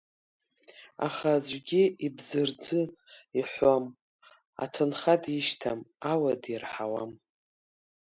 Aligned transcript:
Аха, 1.07 1.29
аӡәгьы 1.37 1.83
ибзырӡы 2.05 2.81
иҳәом, 3.39 3.85
аҭынха 4.63 5.15
дишьҭам, 5.23 5.79
ауа 6.11 6.31
дирҳауам. 6.41 7.11